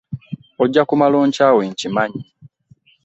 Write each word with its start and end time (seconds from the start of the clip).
Ojja 0.63 0.81
kumala 0.89 1.15
onkyawe 1.23 1.61
nkimanyi. 1.71 2.23